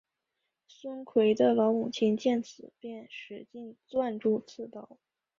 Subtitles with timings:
[0.67, 4.97] 孙奎的老母亲见此便使劲攥住刺刀。